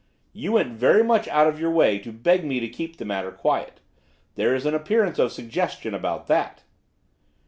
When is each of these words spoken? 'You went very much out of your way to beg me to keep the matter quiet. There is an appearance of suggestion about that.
'You 0.33 0.53
went 0.53 0.73
very 0.79 1.03
much 1.03 1.27
out 1.27 1.45
of 1.45 1.59
your 1.59 1.69
way 1.69 1.99
to 1.99 2.11
beg 2.11 2.43
me 2.43 2.59
to 2.59 2.67
keep 2.67 2.97
the 2.97 3.05
matter 3.05 3.29
quiet. 3.31 3.81
There 4.33 4.55
is 4.55 4.65
an 4.65 4.73
appearance 4.73 5.19
of 5.19 5.31
suggestion 5.31 5.93
about 5.93 6.25
that. 6.25 6.63